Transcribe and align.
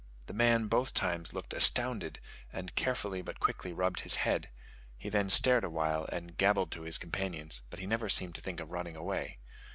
The 0.25 0.33
man 0.33 0.65
both 0.67 0.95
times 0.95 1.31
looked 1.31 1.53
astounded, 1.53 2.17
and 2.51 2.73
carefully 2.73 3.21
but 3.21 3.39
quickly 3.39 3.71
rubbed 3.71 3.99
his 3.99 4.15
head; 4.25 4.49
he 4.97 5.09
then 5.09 5.29
stared 5.29 5.63
awhile, 5.63 6.09
and 6.11 6.35
gabbled 6.35 6.71
to 6.71 6.81
his 6.81 6.97
companions, 6.97 7.61
but 7.69 7.77
he 7.77 7.85
never 7.85 8.09
seemed 8.09 8.33
to 8.33 8.41
think 8.41 8.59
of 8.59 8.71
running 8.71 8.95
away. 8.95 9.37